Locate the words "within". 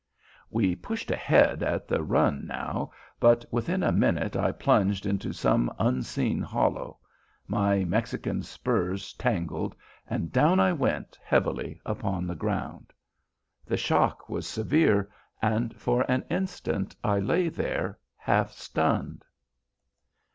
3.51-3.83